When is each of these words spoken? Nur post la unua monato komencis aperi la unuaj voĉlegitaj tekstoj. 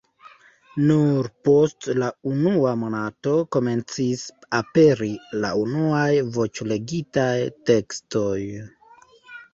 Nur 0.91 1.27
post 1.47 1.89
la 2.03 2.07
unua 2.31 2.71
monato 2.85 3.33
komencis 3.57 4.25
aperi 4.61 5.11
la 5.45 5.53
unuaj 5.65 6.09
voĉlegitaj 6.39 7.31
tekstoj. 7.73 8.37